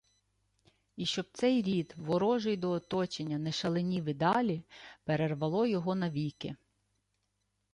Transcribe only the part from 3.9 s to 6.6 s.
і далі,– перервало його навіки